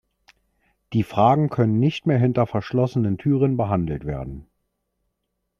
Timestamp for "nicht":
1.79-2.07